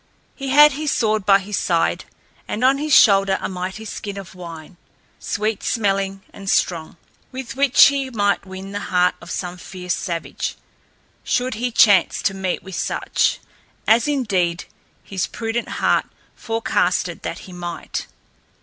[0.35, 2.05] He had his sword by his side,
[2.47, 4.77] and on his shoulder a mighty skin of wine,
[5.19, 6.97] sweet smelling and strong,
[7.31, 10.55] with which he might win the heart of some fierce savage,
[11.23, 13.37] should he chance to meet with such,
[13.85, 14.65] as indeed
[15.03, 18.07] his prudent heart forecasted that he might.